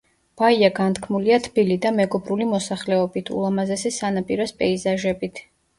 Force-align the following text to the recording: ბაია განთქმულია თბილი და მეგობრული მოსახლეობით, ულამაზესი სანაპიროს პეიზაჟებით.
ბაია 0.41 0.69
განთქმულია 0.79 1.37
თბილი 1.49 1.77
და 1.85 1.91
მეგობრული 1.99 2.49
მოსახლეობით, 2.55 3.33
ულამაზესი 3.39 3.95
სანაპიროს 4.01 4.61
პეიზაჟებით. 4.65 5.49